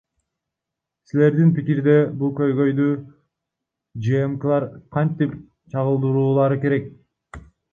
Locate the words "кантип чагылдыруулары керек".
4.97-6.91